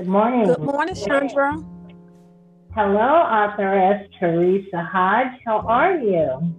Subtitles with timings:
[0.00, 0.46] Good morning.
[0.46, 1.62] Good morning, Chandra.
[2.74, 5.38] Hello, authoress Teresa Hodge.
[5.44, 6.54] How are you?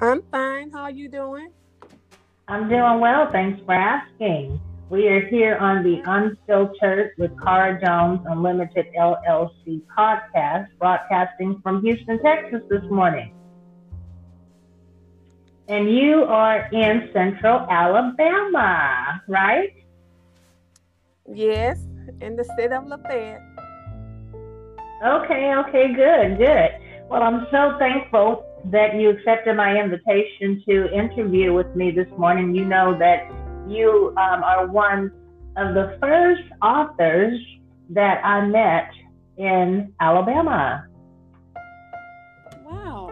[0.00, 0.70] I'm fine.
[0.70, 1.50] How are you doing?
[2.48, 3.30] I'm doing well.
[3.30, 4.58] Thanks for asking.
[4.88, 12.22] We are here on the Unfiltered with Cara Jones Unlimited LLC podcast, broadcasting from Houston,
[12.22, 13.34] Texas this morning.
[15.68, 19.74] And you are in central Alabama, right?
[21.32, 21.78] Yes,
[22.20, 23.42] in the state of Lafayette.
[25.04, 26.70] Okay, okay, good, good.
[27.08, 32.54] Well, I'm so thankful that you accepted my invitation to interview with me this morning.
[32.54, 33.30] You know that
[33.66, 35.10] you um, are one
[35.56, 37.40] of the first authors
[37.90, 38.90] that I met
[39.38, 40.86] in Alabama.
[42.64, 43.08] Wow.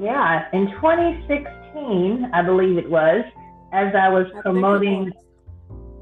[0.00, 3.24] Yeah, in 2016, I believe it was,
[3.72, 5.12] as I was I promoting.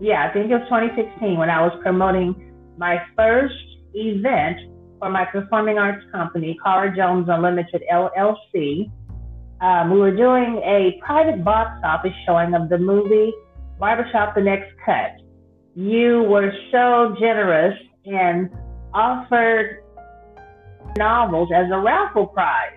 [0.01, 3.55] Yeah, I think it was 2016 when I was promoting my first
[3.95, 4.59] event
[4.99, 8.91] for my performing arts company, Cara Jones Unlimited LLC.
[9.61, 13.33] Um, we were doing a private box office showing of the movie
[13.81, 15.17] Barbershop The Next Cut.
[15.75, 18.51] You were so generous and
[18.95, 19.83] offered
[20.97, 22.73] novels as a raffle prize.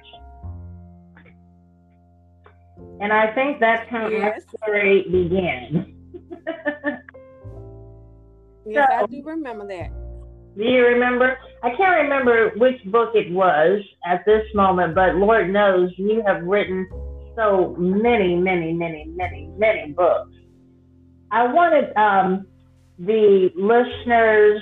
[2.99, 4.41] And I think that's how Yes.
[4.51, 5.95] my story began.
[8.73, 9.89] Yes, I do remember that.
[10.57, 11.37] Do you remember?
[11.63, 16.43] I can't remember which book it was at this moment, but Lord knows you have
[16.43, 16.87] written
[17.35, 20.31] so many, many, many, many, many books.
[21.31, 22.45] I wanted um,
[22.99, 24.61] the listeners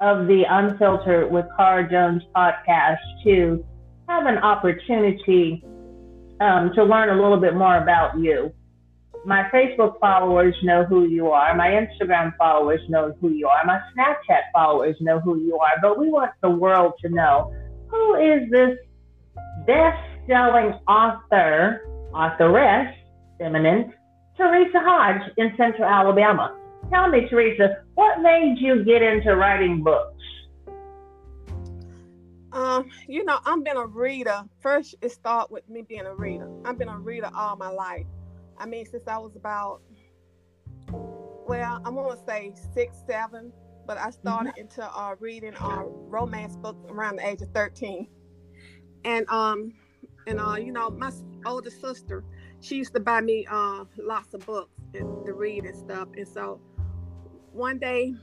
[0.00, 3.64] of the Unfiltered with Cara Jones podcast to
[4.08, 5.64] have an opportunity
[6.40, 8.52] um, to learn a little bit more about you
[9.24, 11.54] my Facebook followers know who you are.
[11.54, 13.64] My Instagram followers know who you are.
[13.64, 15.74] My Snapchat followers know who you are.
[15.82, 17.54] But we want the world to know
[17.88, 18.78] who is this
[19.66, 21.82] best-selling author,
[22.14, 22.94] authoress,
[23.38, 23.92] feminine,
[24.36, 26.56] Teresa Hodge in Central Alabama.
[26.90, 30.16] Tell me, Teresa, what made you get into writing books?
[32.52, 34.42] Um, you know, I've been a reader.
[34.60, 36.48] First, it started with me being a reader.
[36.64, 38.06] I've been a reader all my life.
[38.60, 39.80] I mean, since I was about,
[40.92, 43.52] well, I'm gonna say six, seven,
[43.86, 48.06] but I started into uh, reading uh, romance books around the age of 13.
[49.04, 49.72] And um,
[50.26, 51.10] and uh, you know, my
[51.46, 52.22] older sister,
[52.60, 56.08] she used to buy me uh lots of books and, to read and stuff.
[56.16, 56.60] And so
[57.52, 58.14] one day,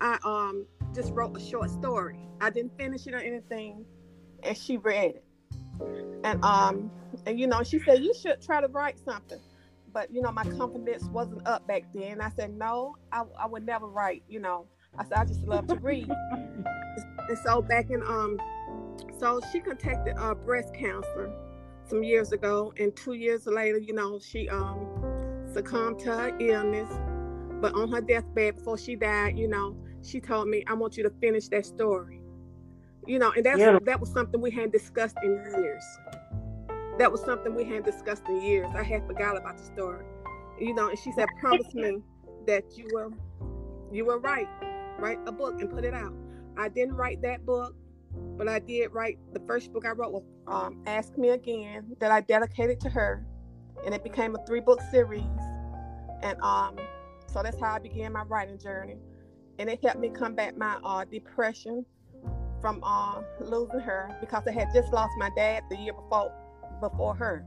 [0.00, 2.18] I um just wrote a short story.
[2.40, 3.84] I didn't finish it or anything,
[4.42, 5.24] and she read it.
[6.24, 6.90] And um,
[7.26, 9.40] and you know, she said you should try to write something.
[9.92, 12.20] But you know, my confidence wasn't up back then.
[12.20, 14.22] I said no, I, I would never write.
[14.28, 14.66] You know,
[14.98, 16.10] I said I just love to read.
[17.28, 18.38] and so back in um,
[19.18, 21.30] so she contacted a breast cancer
[21.86, 24.88] some years ago, and two years later, you know, she um
[25.52, 26.90] succumbed to her illness.
[27.60, 31.02] But on her deathbed, before she died, you know, she told me, "I want you
[31.04, 32.20] to finish that story."
[33.06, 33.78] You know, and that's Yeah.
[33.84, 35.84] that was something we hadn't discussed in years.
[37.02, 38.70] That was something we hadn't discussed in years.
[38.76, 40.04] I had forgot about the story.
[40.60, 42.00] You know, and she said, "Promise me
[42.46, 43.12] that you will,
[43.90, 44.46] you will write,
[45.00, 46.14] write a book and put it out."
[46.56, 47.74] I didn't write that book,
[48.38, 52.12] but I did write the first book I wrote was um, "Ask Me Again" that
[52.12, 53.26] I dedicated to her,
[53.84, 55.24] and it became a three-book series.
[56.22, 56.76] And um,
[57.26, 58.98] so that's how I began my writing journey,
[59.58, 61.84] and it helped me combat my uh, depression
[62.60, 66.32] from uh, losing her because I had just lost my dad the year before
[66.82, 67.46] before her,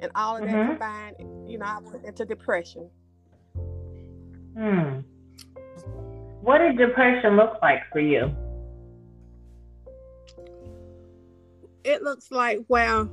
[0.00, 0.68] and all of that Mhm.
[0.70, 2.90] combined, you know, I went into depression.
[4.56, 5.00] Hmm.
[6.42, 8.30] What did depression look like for you?
[11.84, 13.04] It looks like well,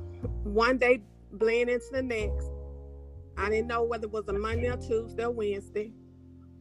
[0.44, 1.02] one day
[1.32, 2.50] blend into the next.
[3.38, 5.92] I didn't know whether it was a Monday or Tuesday or Wednesday.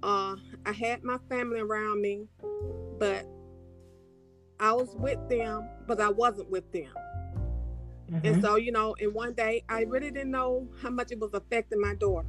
[0.04, 0.36] Uh,
[0.66, 2.28] I had my family around me,
[2.98, 3.26] but
[4.60, 6.94] I was with them, but I wasn't with them.
[8.12, 8.42] And Mhm.
[8.42, 11.80] so, you know, and one day I really didn't know how much it was affecting
[11.80, 12.28] my daughter.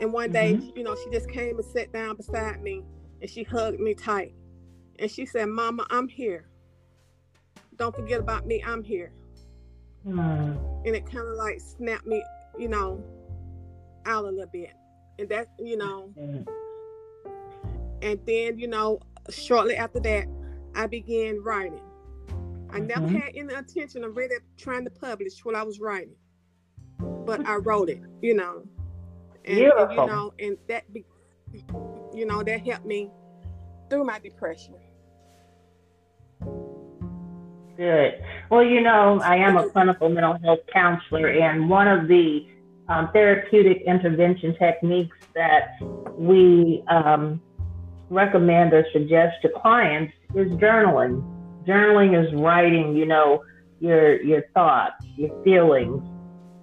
[0.00, 2.84] And one day, you know, she just came and sat down beside me
[3.20, 4.34] and she hugged me tight.
[4.98, 6.48] And she said, Mama, I'm here.
[7.76, 9.12] Don't forget about me, I'm here.
[10.02, 10.18] Hmm.
[10.84, 12.22] And it kind of like snapped me,
[12.58, 13.02] you know,
[14.04, 14.72] out a little bit.
[15.18, 16.42] And that, you know, Hmm.
[18.02, 18.98] and then, you know,
[19.30, 20.26] shortly after that,
[20.74, 21.80] I began writing.
[22.72, 23.20] I never Mhm.
[23.20, 26.16] had any intention of really trying to publish what I was writing,
[27.26, 28.62] but I wrote it, you know,
[29.44, 31.04] and, and, you know, and that, be,
[32.14, 33.10] you know, that helped me
[33.90, 34.74] through my depression.
[37.76, 38.22] Good.
[38.50, 42.46] Well, you know, I am a clinical mental health counselor, and one of the
[42.88, 45.76] um, therapeutic intervention techniques that
[46.16, 47.40] we um,
[48.10, 51.31] recommend or suggest to clients is journaling.
[51.66, 53.44] Journaling is writing, you know,
[53.80, 56.02] your your thoughts, your feelings.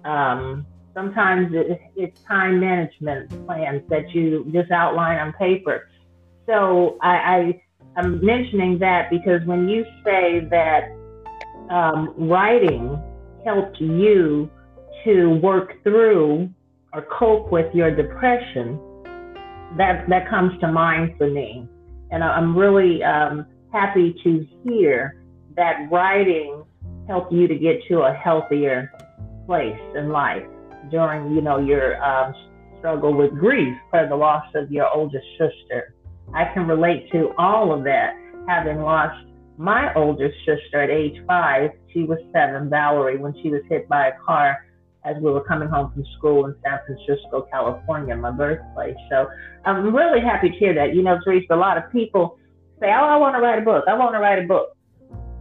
[0.04, 5.88] Um, sometimes it, it's time management plans that you just outline on paper.
[6.46, 7.62] So I, I
[7.96, 10.90] I'm mentioning that because when you say that
[11.70, 12.98] um, writing
[13.44, 14.50] helped you
[15.04, 16.48] to work through
[16.92, 18.78] or cope with your depression,
[19.76, 21.66] that that comes to mind for me,
[22.10, 25.22] and I'm really um, happy to hear
[25.56, 26.64] that writing
[27.06, 28.92] helped you to get to a healthier
[29.46, 30.44] place in life
[30.90, 32.34] during, you know, your um,
[32.78, 35.94] struggle with grief for the loss of your oldest sister.
[36.34, 38.14] I can relate to all of that,
[38.46, 39.26] having lost
[39.56, 41.70] my oldest sister at age five.
[41.92, 44.64] She was seven, Valerie, when she was hit by a car
[45.04, 48.96] as we were coming home from school in San Francisco, California, my birthplace.
[49.10, 49.28] So
[49.64, 50.94] I'm really happy to hear that.
[50.94, 52.38] You know, Teresa, a lot of people
[52.80, 53.84] say, Oh, I want to write a book.
[53.86, 54.76] I want to write a book.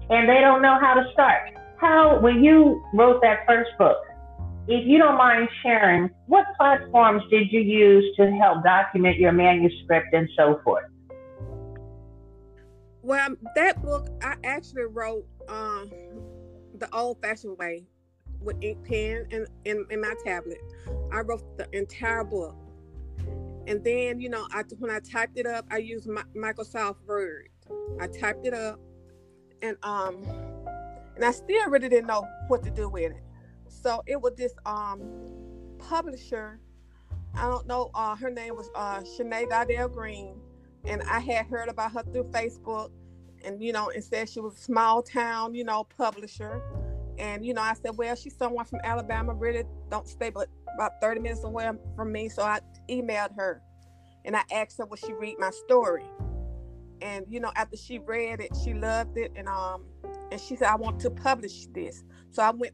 [0.10, 1.54] And they don't know how to start.
[1.78, 3.98] How, when you wrote that first book,
[4.68, 10.14] if you don't mind sharing, what platforms did you use to help document your manuscript
[10.14, 10.86] and so forth?
[13.02, 15.90] Well, that book I actually wrote um,
[16.76, 17.88] the old-fashioned way
[18.42, 20.60] with ink pen and in, in my tablet.
[21.12, 22.56] I wrote the entire book,
[23.70, 27.50] and then you know, I when I typed it up, I used my, Microsoft Word.
[28.02, 28.80] I typed it up,
[29.62, 30.24] and um,
[31.16, 33.24] and I still really didn't know what to do with it.
[33.68, 35.02] So it was this um
[35.78, 36.60] publisher.
[37.36, 37.92] I don't know.
[37.94, 40.42] Uh, her name was uh, Shanae Dardell Green,
[40.86, 42.90] and I had heard about her through Facebook,
[43.46, 46.64] and you know, and said she was a small town, you know, publisher.
[47.20, 50.48] And you know, I said, well, she's someone from Alabama, really don't stay but
[50.80, 52.30] about 30 minutes away from me.
[52.30, 52.60] So I
[52.90, 53.62] emailed her,
[54.24, 56.06] and I asked her would she read my story.
[57.02, 59.84] And you know, after she read it, she loved it, and um,
[60.32, 62.04] and she said, I want to publish this.
[62.32, 62.74] So I went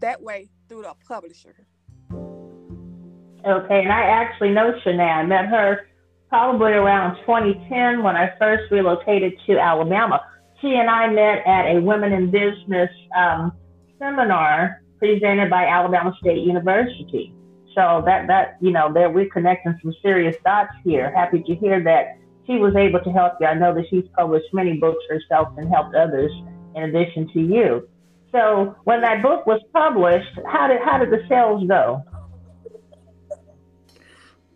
[0.00, 1.66] that way through the publisher.
[2.12, 5.16] Okay, and I actually know Shanae.
[5.16, 5.86] I met her
[6.28, 10.20] probably around 2010 when I first relocated to Alabama.
[10.60, 13.52] She and I met at a Women in Business um,
[13.98, 17.34] seminar presented by Alabama State University.
[17.74, 21.12] So that that you know, that we're connecting some serious dots here.
[21.14, 23.46] Happy to hear that she was able to help you.
[23.46, 26.30] I know that she's published many books herself and helped others
[26.76, 27.88] in addition to you.
[28.32, 32.02] So when that book was published, how did how did the sales go?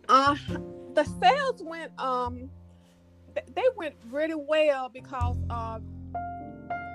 [0.07, 0.35] Uh,
[0.95, 2.49] the sales went um,
[3.55, 5.79] they went really well because uh,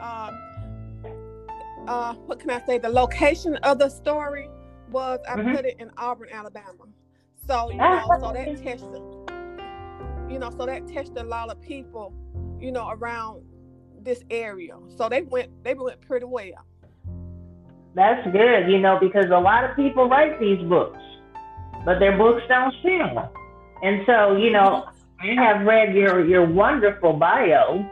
[0.02, 0.40] um,
[1.86, 2.78] uh, what can I say?
[2.78, 4.48] The location of the story
[4.90, 5.54] was I mm-hmm.
[5.54, 6.84] put it in Auburn, Alabama.
[7.46, 9.02] So you know, so that tested,
[10.30, 12.14] you know, so that tested a lot of people,
[12.58, 13.42] you know, around
[14.00, 14.76] this area.
[14.96, 16.64] So they went they went pretty well.
[17.94, 20.98] That's good, you know, because a lot of people write these books,
[21.84, 23.32] but their books don't sell.
[23.82, 24.88] And so, you know,
[25.20, 27.88] I have read your your wonderful bio,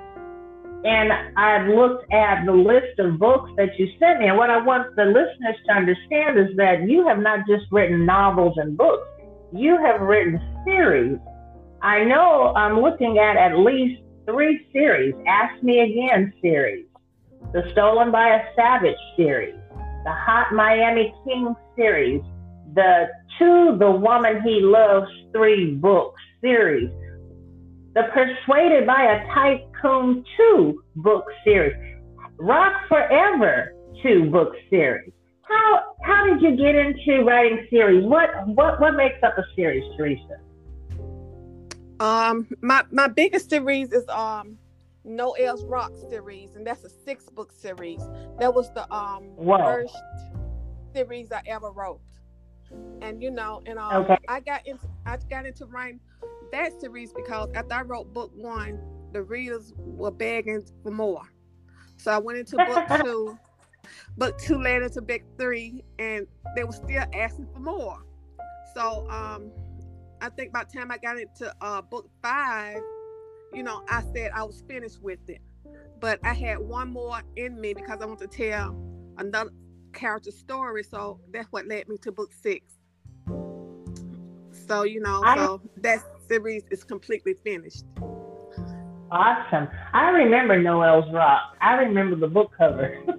[0.84, 4.28] and I've looked at the list of books that you sent me.
[4.28, 8.04] And what I want the listeners to understand is that you have not just written
[8.04, 9.06] novels and books;
[9.52, 11.18] you have written series.
[11.82, 15.14] I know I'm looking at at least three series.
[15.26, 16.86] Ask Me Again series,
[17.52, 19.56] the Stolen by a Savage series
[20.04, 22.22] the Hot Miami King series,
[22.74, 23.08] the
[23.38, 26.90] To the Woman He Loves three book series,
[27.94, 29.32] the Persuaded by a
[29.82, 31.74] Tycoon 2 book series,
[32.38, 35.12] Rock Forever 2 book series.
[35.42, 38.04] How how did you get into writing series?
[38.04, 40.38] What what what makes up a series, Teresa?
[42.00, 44.58] Um, my my biggest series is um
[45.04, 48.00] Noel's Rock series, and that's a six book series.
[48.38, 49.64] That was the um wow.
[49.64, 49.96] first
[50.94, 52.00] series I ever wrote.
[53.02, 54.16] And you know, and um, okay.
[54.28, 56.00] I got into I got into writing
[56.52, 58.78] that series because after I wrote book one,
[59.12, 61.23] the readers were begging for more.
[61.97, 63.38] So I went into book two,
[64.16, 66.26] book two led into book three, and
[66.57, 67.99] they were still asking for more.
[68.75, 69.50] So um,
[70.21, 72.81] I think by the time I got into uh, book five,
[73.52, 75.40] you know, I said I was finished with it.
[76.00, 78.76] But I had one more in me because I want to tell
[79.19, 79.50] another
[79.92, 80.83] character story.
[80.83, 82.78] So that's what led me to book six.
[84.66, 87.85] So, you know, I, so that series is completely finished.
[89.12, 89.69] Awesome.
[89.92, 91.54] I remember Noel's Rock.
[91.61, 92.99] I remember the book cover.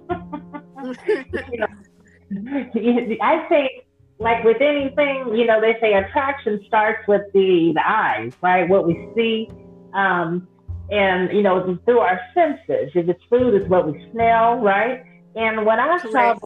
[3.22, 3.70] I think,
[4.18, 8.68] like with anything, you know, they say attraction starts with the the eyes, right?
[8.68, 9.48] What we see,
[9.94, 10.48] um,
[10.90, 12.90] and you know, through our senses.
[12.96, 15.04] If it's food, it's what we smell, right?
[15.36, 16.36] And when I saw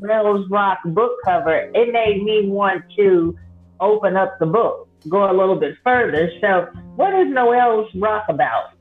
[0.00, 3.34] Noel's Rock book cover, it made me want to
[3.80, 6.30] open up the book, go a little bit further.
[6.42, 8.72] So, what is Noel's Rock about?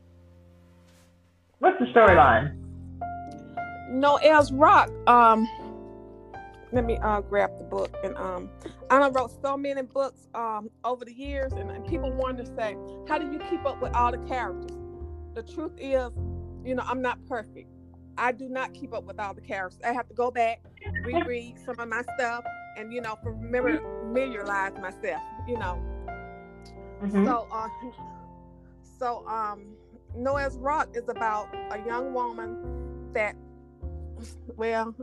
[1.60, 2.56] What's the storyline?
[3.90, 4.90] No, Noel's Rock.
[5.08, 5.48] Um,
[6.72, 8.50] let me uh, grab the book and um,
[8.90, 12.78] I wrote so many books um over the years, and, and people want to say,
[13.08, 14.78] how do you keep up with all the characters?
[15.36, 16.12] The truth is,
[16.64, 17.70] you know, I'm not perfect.
[18.18, 19.80] I do not keep up with all the characters.
[19.86, 20.62] I have to go back,
[21.04, 22.44] reread some of my stuff,
[22.78, 25.22] and you know, remember familiarize myself.
[25.48, 25.82] You know.
[27.02, 27.26] Mm-hmm.
[27.26, 27.68] So, uh,
[28.98, 29.76] so um,
[30.18, 33.36] Noel's Rock is about a young woman that,
[34.56, 34.96] well,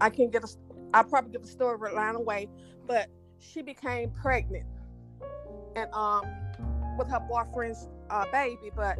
[0.00, 0.48] I can get a,
[0.94, 2.48] I probably give a story line away,
[2.86, 3.08] but
[3.38, 4.66] she became pregnant,
[5.76, 6.24] and um,
[6.98, 8.98] with her boyfriend's uh, baby, but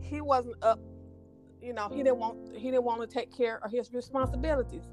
[0.00, 0.80] he wasn't up.
[1.60, 4.84] You know, he didn't want he didn't want to take care of his responsibilities.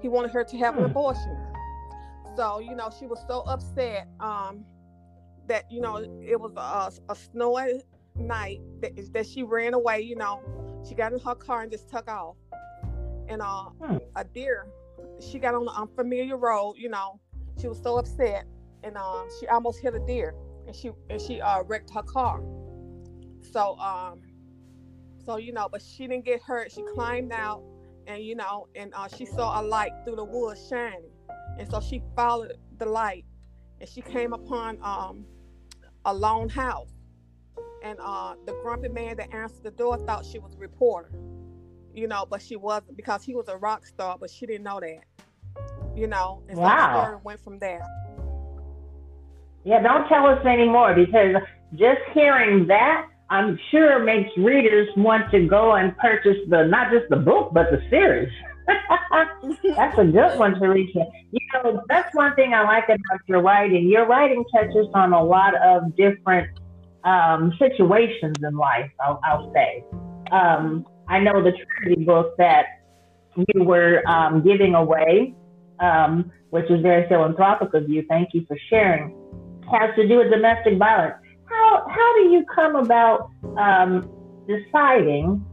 [0.00, 0.90] He wanted her to have an hmm.
[0.90, 1.36] abortion.
[2.36, 4.64] So you know, she was so upset um,
[5.46, 7.82] that you know it was a, a snowy
[8.18, 10.00] night that, that she ran away.
[10.00, 10.40] You know,
[10.86, 12.36] she got in her car and just took off.
[13.28, 13.98] And uh, hmm.
[14.16, 14.66] a deer,
[15.20, 16.74] she got on the unfamiliar road.
[16.78, 17.20] You know,
[17.60, 18.46] she was so upset,
[18.82, 20.34] and uh, she almost hit a deer,
[20.66, 22.42] and she and she uh, wrecked her car.
[23.52, 24.20] So um,
[25.24, 26.72] so you know, but she didn't get hurt.
[26.72, 27.62] She climbed out,
[28.06, 31.10] and you know, and uh, she saw a light through the woods shining,
[31.58, 33.26] and so she followed the light,
[33.80, 35.26] and she came upon um,
[36.06, 36.88] a lone house
[37.82, 41.10] and uh, the grumpy man that answered the door thought she was a reporter,
[41.94, 44.80] you know, but she wasn't because he was a rock star, but she didn't know
[44.80, 45.04] that,
[45.96, 46.42] you know.
[46.48, 46.76] And so wow.
[46.76, 47.82] the story went from there.
[49.64, 51.36] Yeah, don't tell us anymore because
[51.74, 57.10] just hearing that, I'm sure makes readers want to go and purchase the not just
[57.10, 58.32] the book but the series.
[59.76, 60.90] that's a good one to read.
[60.94, 63.88] You know, that's one thing I like about your writing.
[63.88, 66.48] Your writing touches on a lot of different
[67.04, 69.84] um, situations in life, I'll, I'll say.
[70.30, 72.66] Um, I know the Trinity book that
[73.36, 75.34] you were um, giving away,
[75.80, 78.04] um, which is very philanthropic of you.
[78.08, 79.14] Thank you for sharing.
[79.70, 81.16] Has to do with domestic violence.
[81.44, 84.10] How how do you come about um,
[84.46, 85.44] deciding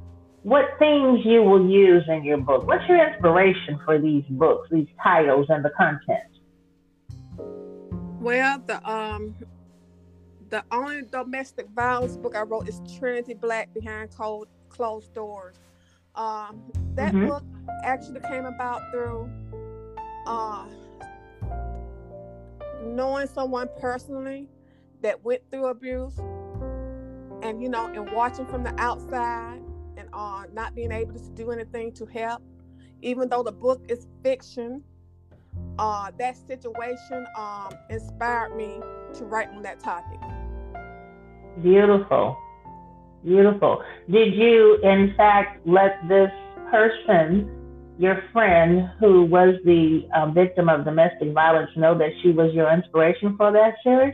[0.43, 2.67] what themes you will use in your book?
[2.67, 6.29] What's your inspiration for these books, these titles, and the content?
[8.19, 9.35] Well, the um,
[10.55, 15.57] the only domestic violence book I wrote is Trinity Black Behind Cold, Closed Doors.
[16.15, 16.61] Um,
[16.93, 17.27] that mm-hmm.
[17.27, 17.43] book
[17.83, 19.29] actually came about through
[20.25, 20.65] uh,
[22.85, 24.47] knowing someone personally
[25.01, 26.17] that went through abuse
[27.41, 29.61] and you know and watching from the outside
[29.97, 32.41] and uh, not being able to do anything to help
[33.01, 34.81] even though the book is fiction
[35.79, 38.79] uh, that situation um, inspired me
[39.13, 40.19] to write on that topic
[41.61, 42.37] Beautiful.
[43.23, 43.83] Beautiful.
[44.09, 46.31] Did you, in fact, let this
[46.69, 47.49] person,
[47.97, 52.71] your friend who was the uh, victim of domestic violence, know that she was your
[52.71, 54.13] inspiration for that series?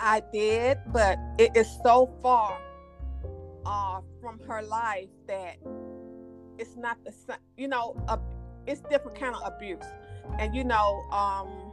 [0.00, 2.58] I did, but it is so far
[3.66, 5.56] uh, from her life that
[6.58, 7.36] it's not the same.
[7.56, 7.96] You know,
[8.66, 9.84] it's different kind of abuse,
[10.38, 11.72] and you know, um,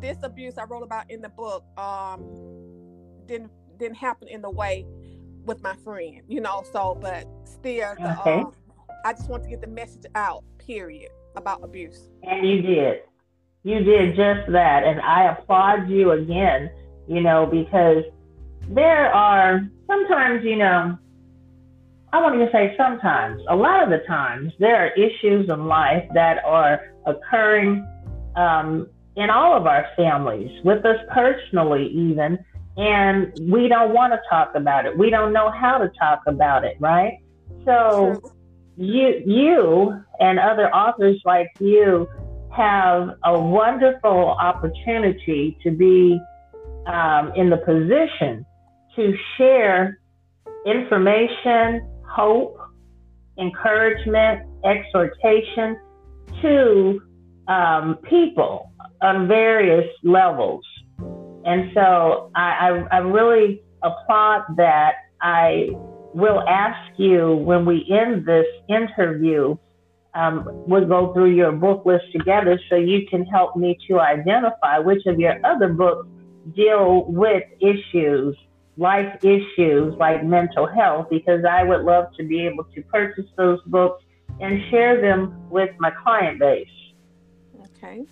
[0.00, 1.64] this abuse I wrote about in the book.
[1.78, 2.55] Um,
[3.26, 4.86] didn't didn't happen in the way
[5.44, 6.64] with my friend, you know.
[6.72, 8.40] So, but still, the, okay.
[8.40, 8.52] um,
[9.04, 10.44] I just want to get the message out.
[10.58, 12.08] Period about abuse.
[12.22, 13.02] And you did,
[13.62, 16.70] you did just that, and I applaud you again.
[17.08, 18.02] You know, because
[18.68, 20.98] there are sometimes, you know,
[22.12, 26.04] I want to say sometimes, a lot of the times, there are issues in life
[26.14, 27.86] that are occurring
[28.34, 32.38] um, in all of our families, with us personally, even
[32.76, 34.96] and we don't want to talk about it.
[34.96, 37.18] We don't know how to talk about it, right?
[37.64, 38.20] So
[38.76, 42.06] you you and other authors like you
[42.54, 46.18] have a wonderful opportunity to be
[46.86, 48.46] um, in the position
[48.94, 49.98] to share
[50.66, 52.58] information, hope,
[53.38, 55.78] encouragement, exhortation
[56.42, 57.00] to
[57.48, 60.64] um, people on various levels
[61.46, 65.68] and so I, I, I really applaud that I
[66.12, 69.56] will ask you when we end this interview,
[70.14, 74.78] um, we'll go through your book list together so you can help me to identify
[74.78, 76.08] which of your other books
[76.56, 78.36] deal with issues,
[78.76, 83.60] life issues like mental health, because I would love to be able to purchase those
[83.66, 84.02] books
[84.40, 86.66] and share them with my client base.
[87.76, 88.04] Okay.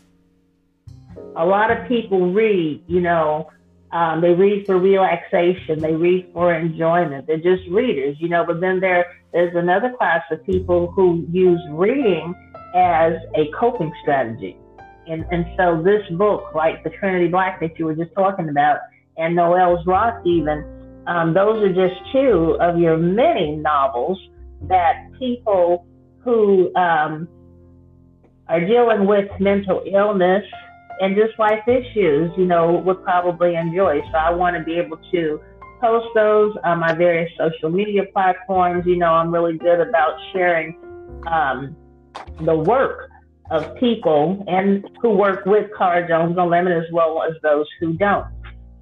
[1.36, 3.50] A lot of people read, you know,
[3.92, 7.26] um, they read for relaxation, they read for enjoyment.
[7.28, 8.44] They're just readers, you know.
[8.44, 12.34] But then there there's another class of people who use reading
[12.74, 14.56] as a coping strategy.
[15.06, 18.78] And and so this book, like the Trinity Black that you were just talking about,
[19.16, 20.64] and Noel's Rock, even,
[21.06, 24.18] um, those are just two of your many novels
[24.62, 25.86] that people
[26.18, 27.28] who um,
[28.48, 30.44] are dealing with mental illness
[31.00, 34.00] and just life issues, you know, would probably enjoy.
[34.12, 35.40] So I want to be able to
[35.80, 38.84] post those on my various social media platforms.
[38.86, 40.76] You know, I'm really good about sharing
[41.26, 41.76] um,
[42.40, 43.10] the work
[43.50, 48.26] of people and who work with Cara Jones Unlimited as well as those who don't.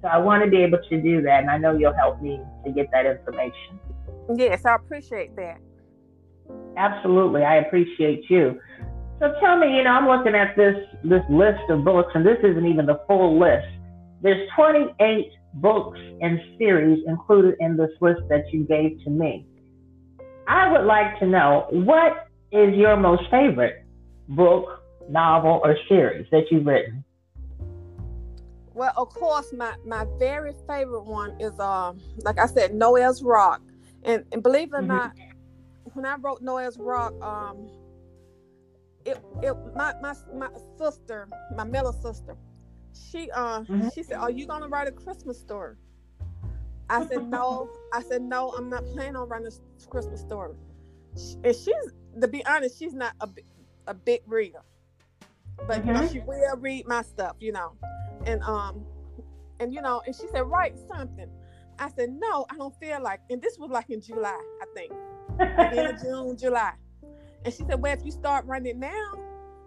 [0.01, 2.39] So I want to be able to do that, and I know you'll help me
[2.65, 3.79] to get that information.
[4.35, 5.59] Yes, I appreciate that.
[6.77, 8.59] Absolutely, I appreciate you.
[9.19, 12.37] So tell me, you know, I'm looking at this this list of books, and this
[12.43, 13.67] isn't even the full list.
[14.21, 19.45] There's 28 books and series included in this list that you gave to me.
[20.47, 23.85] I would like to know what is your most favorite
[24.29, 27.03] book, novel, or series that you've written?
[28.73, 33.61] Well, of course, my my very favorite one is um, like I said, Noelle's Rock,
[34.03, 34.87] and and believe it or mm-hmm.
[34.87, 35.13] not,
[35.93, 37.69] when I wrote Noelle's Rock, um,
[39.05, 42.35] it it my my my sister, my middle sister,
[42.93, 43.89] she uh mm-hmm.
[43.93, 45.75] she said, "Are you gonna write a Christmas story?"
[46.89, 50.55] I said, "No." I said, "No, I'm not planning on writing a Christmas story."
[51.43, 53.29] And she's, to be honest, she's not a
[53.87, 54.61] a big reader,
[55.67, 55.87] but mm-hmm.
[55.87, 56.13] you know mm-hmm.
[56.13, 57.73] she will read my stuff, you know,
[58.25, 58.85] and um
[59.59, 61.29] and you know, and she said, "Write something."
[61.79, 64.91] I said, "No, I don't feel like." And this was like in July, I think,
[65.73, 66.73] in June, July.
[67.45, 69.13] And she said, Well, if you start running now,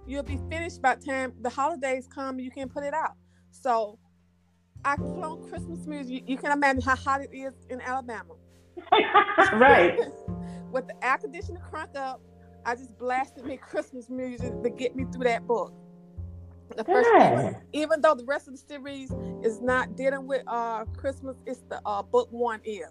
[0.06, 3.14] you'll be finished by time the holidays come you can put it out.
[3.50, 3.98] So
[4.84, 6.24] I put on Christmas music.
[6.26, 8.34] You, can imagine how hot it is in Alabama.
[9.54, 9.98] right.
[10.70, 12.20] With the air conditioner crank up,
[12.64, 15.72] I just blasted me Christmas music to get me through that book.
[16.76, 19.12] The first thing, even though the rest of the series
[19.42, 22.90] is not dealing with uh Christmas, it's the uh book one is,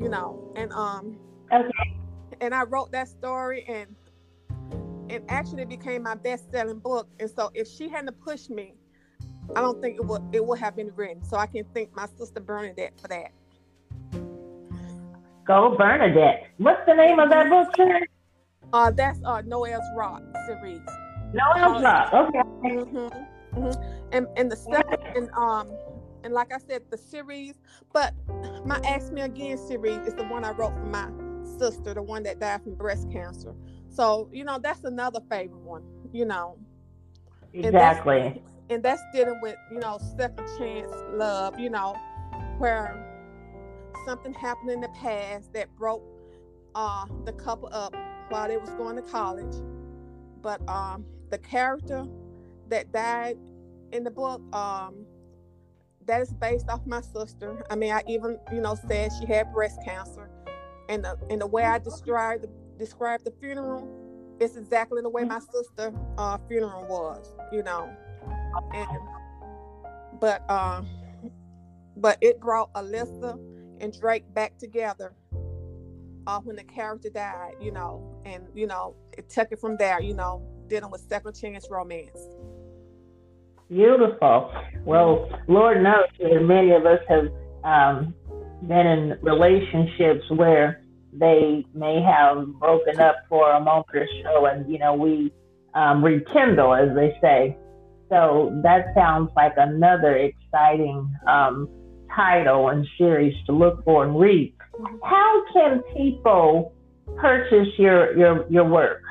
[0.00, 1.18] you know, and um
[1.52, 1.97] okay
[2.40, 3.94] and I wrote that story and
[5.10, 7.08] and actually it became my best selling book.
[7.18, 8.74] And so if she hadn't pushed me,
[9.56, 11.24] I don't think it would it would have been written.
[11.24, 13.32] So I can thank my sister Bernadette for that.
[15.46, 16.48] Go Bernadette.
[16.58, 18.00] What's the name of that book, sir?
[18.72, 20.82] Uh that's uh Noelle's Rock series.
[21.32, 22.38] Noelle's Rock, okay.
[22.64, 24.08] Mm-hmm, mm-hmm.
[24.12, 25.70] And and the second and um
[26.24, 27.54] and like I said, the series,
[27.92, 28.12] but
[28.66, 31.08] my Ask Me Again series is the one I wrote for my
[31.58, 33.54] sister, the one that died from breast cancer.
[33.88, 36.56] So, you know, that's another favorite one, you know.
[37.52, 38.20] Exactly.
[38.20, 41.96] And that's, and that's dealing with, you know, second chance love, you know,
[42.58, 43.04] where
[44.04, 46.02] something happened in the past that broke
[46.74, 47.94] uh, the couple up
[48.28, 49.56] while they was going to college.
[50.42, 52.06] But um, the character
[52.68, 53.38] that died
[53.92, 55.06] in the book, um,
[56.06, 57.64] that is based off my sister.
[57.70, 60.30] I mean, I even, you know, said she had breast cancer
[60.88, 63.88] and the and the way I described the, described the funeral,
[64.40, 67.90] it's exactly the way my sister uh, funeral was, you know.
[68.74, 68.88] And
[70.20, 70.86] but um,
[71.96, 73.38] but it brought Alyssa
[73.80, 75.14] and Drake back together
[76.26, 80.00] uh, when the character died, you know, and you know it took it from there,
[80.00, 82.20] you know, dealing with second chance romance.
[83.68, 84.50] Beautiful.
[84.84, 87.28] Well, Lord knows that many of us have
[87.64, 88.14] um,
[88.62, 94.70] been in relationships where they may have broken up for a moment or so, and
[94.70, 95.32] you know we
[95.74, 97.56] um, rekindle, as they say.
[98.08, 101.68] So that sounds like another exciting um,
[102.14, 104.54] title and series to look for and read.
[105.02, 106.72] How can people
[107.16, 109.02] purchase your your your work?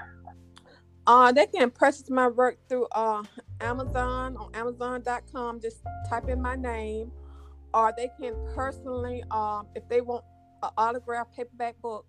[1.05, 3.23] Uh, they can purchase my work through uh,
[3.61, 5.61] Amazon on Amazon.com.
[5.61, 5.77] Just
[6.09, 7.11] type in my name
[7.77, 10.25] or they can personally, um, if they want
[10.63, 12.05] an autographed paperback book,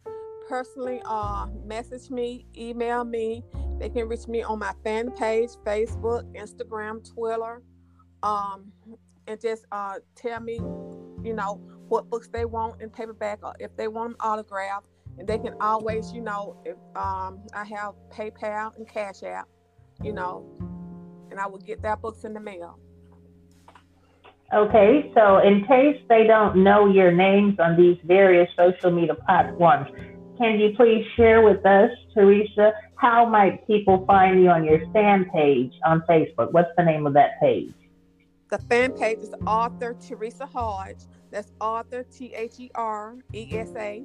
[0.48, 3.44] personally uh, message me, email me.
[3.78, 7.62] They can reach me on my fan page, Facebook, Instagram, Twitter,
[8.22, 8.72] um,
[9.26, 10.58] and just uh, tell me
[11.22, 14.88] you know, what books they want in paperback or if they want them autographed.
[15.18, 19.48] And they can always, you know, if um, I have PayPal and Cash App,
[20.02, 20.46] you know,
[21.30, 22.78] and I will get their books in the mail.
[24.54, 29.88] Okay, so in case they don't know your names on these various social media platforms,
[30.38, 35.28] can you please share with us, Teresa, how might people find you on your fan
[35.34, 36.52] page on Facebook?
[36.52, 37.74] What's the name of that page?
[38.48, 41.04] The fan page is author Teresa Hodge.
[41.30, 44.02] That's author T H E R E S A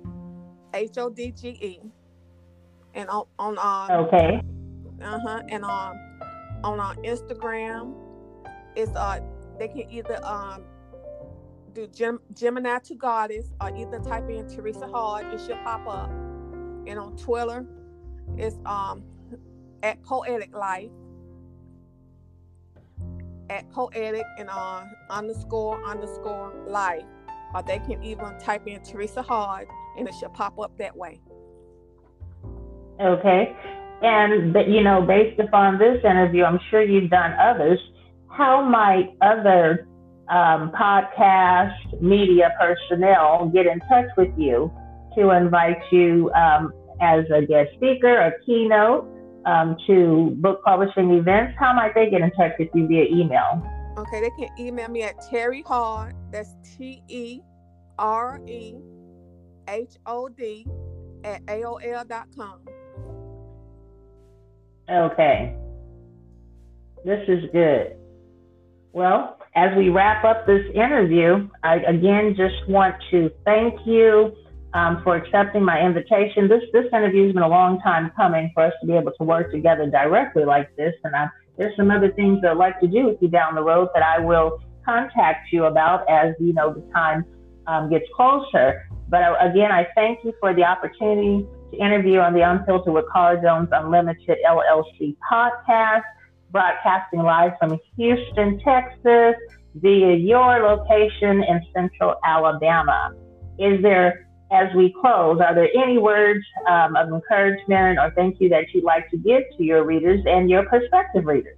[0.73, 1.79] H O D G E.
[2.93, 4.41] And on on um, okay.
[5.01, 5.41] Uh huh.
[5.47, 5.97] And um
[6.63, 7.93] on our Instagram,
[8.75, 9.21] it's uh
[9.59, 10.63] they can either um
[11.73, 16.09] do Gem- Gemini to Goddess or either type in Teresa Hodge, it should pop up.
[16.85, 17.65] And on Twitter,
[18.37, 19.03] it's um
[19.81, 20.91] at Poetic Life.
[23.49, 27.03] At Poetic and uh underscore underscore life.
[27.53, 31.19] Or they can even type in Teresa Hodge and it should pop up that way.
[32.99, 33.55] Okay.
[34.01, 37.79] And but you know, based upon this interview, I'm sure you've done others.
[38.35, 39.87] How might other
[40.27, 44.73] um, podcast media personnel get in touch with you
[45.15, 49.07] to invite you um, as a guest speaker, a keynote
[49.45, 51.53] um, to book publishing events?
[51.59, 53.61] How might they get in touch with you via email?
[53.99, 56.15] Okay, they can email me at Terry Hard.
[56.31, 57.39] That's T E
[57.99, 58.73] R E
[59.67, 60.65] H O D
[61.23, 62.61] at AOL.com.
[64.89, 65.55] Okay.
[67.05, 67.95] This is good.
[68.93, 74.35] Well, as we wrap up this interview, I again just want to thank you
[74.75, 76.47] um, for accepting my invitation.
[76.47, 79.23] This this interview has been a long time coming for us to be able to
[79.23, 81.27] work together directly like this, and I,
[81.57, 84.03] there's some other things that I'd like to do with you down the road that
[84.03, 87.25] I will contact you about as you know the time
[87.65, 88.87] um, gets closer.
[89.09, 93.05] But uh, again, I thank you for the opportunity to interview on the Unfiltered with
[93.11, 96.03] Cara Jones Unlimited LLC podcast,
[96.53, 99.35] broadcasting live from Houston, Texas,
[99.75, 103.11] via your location in Central Alabama.
[103.57, 108.49] Is there, as we close, are there any words um, of encouragement or thank you
[108.49, 111.57] that you'd like to give to your readers and your prospective readers?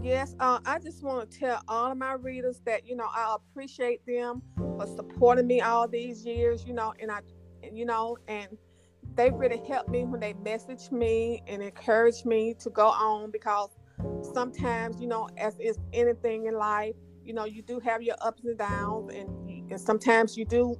[0.00, 3.34] Yes, uh, I just want to tell all of my readers that you know I
[3.34, 6.64] appreciate them for supporting me all these years.
[6.66, 7.20] You know, and I,
[7.72, 8.48] you know, and
[9.16, 13.77] they really helped me when they messaged me and encouraged me to go on because
[14.22, 18.44] sometimes, you know, as is anything in life, you know, you do have your ups
[18.44, 19.28] and downs, and,
[19.70, 20.76] and sometimes you do,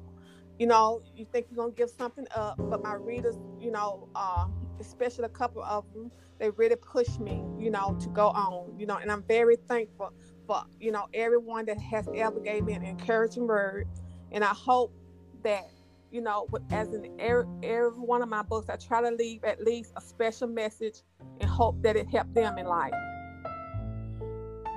[0.59, 4.47] you know, you think you're gonna give something up, but my readers, you know, uh,
[4.81, 8.87] especially a couple of them, they really pushed me, you know, to go on, you
[8.87, 10.13] know, and I'm very thankful
[10.47, 13.87] for, you know, everyone that has ever gave me an encouraging word,
[14.33, 14.93] and I hope
[15.43, 15.71] that
[16.11, 19.63] you know, as in every, every one of my books, I try to leave at
[19.63, 21.03] least a special message
[21.41, 22.95] and hope that it helped them in life.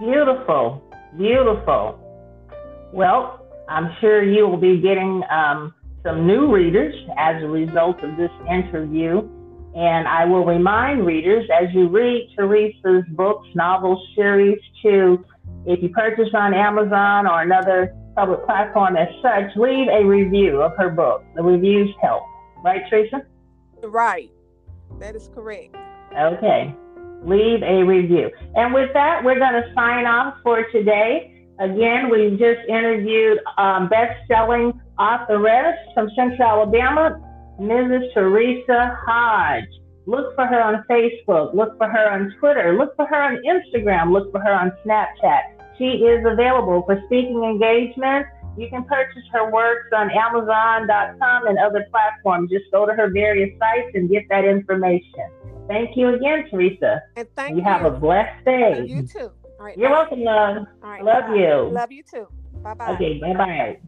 [0.01, 0.81] Beautiful,
[1.15, 1.99] beautiful.
[2.91, 8.17] Well, I'm sure you will be getting um, some new readers as a result of
[8.17, 9.19] this interview.
[9.75, 15.23] And I will remind readers as you read Teresa's books, novels, series, to
[15.67, 20.71] if you purchase on Amazon or another public platform as such, leave a review of
[20.77, 21.23] her book.
[21.35, 22.23] The reviews help.
[22.63, 23.21] Right, Teresa?
[23.83, 24.31] Right.
[24.99, 25.75] That is correct.
[26.19, 26.75] Okay.
[27.23, 28.29] Leave a review.
[28.55, 31.45] And with that, we're going to sign off for today.
[31.60, 37.19] Again, we just interviewed um, best-selling authoress from Central Alabama,
[37.60, 38.13] Mrs.
[38.13, 39.69] Teresa Hodge.
[40.07, 41.53] Look for her on Facebook.
[41.53, 42.75] Look for her on Twitter.
[42.75, 44.12] Look for her on Instagram.
[44.12, 45.77] Look for her on Snapchat.
[45.77, 48.29] She is available for speaking engagements.
[48.57, 52.49] You can purchase her works on Amazon.com and other platforms.
[52.49, 55.29] Just go to her various sites and get that information.
[55.67, 57.04] Thank you again, Teresa.
[57.15, 57.58] And thank you.
[57.58, 58.74] You have a blessed day.
[58.80, 59.32] And you too.
[59.60, 59.78] All right.
[59.78, 59.95] You're bye.
[59.95, 60.58] welcome, love.
[60.84, 61.04] All right.
[61.04, 61.36] Love bye.
[61.36, 61.69] you.
[61.71, 62.28] Love you too.
[62.63, 62.93] Bye bye.
[62.95, 63.19] Okay.
[63.19, 63.82] Bye bye.